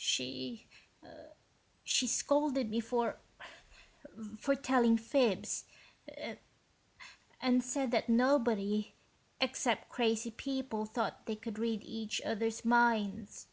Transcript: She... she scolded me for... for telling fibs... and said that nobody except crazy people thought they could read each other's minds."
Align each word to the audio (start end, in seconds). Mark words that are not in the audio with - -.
She... 0.00 0.68
she 1.82 2.06
scolded 2.06 2.70
me 2.70 2.78
for... 2.78 3.18
for 4.38 4.54
telling 4.54 4.96
fibs... 4.96 5.64
and 7.40 7.64
said 7.64 7.90
that 7.90 8.08
nobody 8.08 8.94
except 9.40 9.88
crazy 9.88 10.30
people 10.30 10.86
thought 10.86 11.26
they 11.26 11.34
could 11.34 11.58
read 11.58 11.82
each 11.82 12.20
other's 12.20 12.64
minds." 12.64 13.48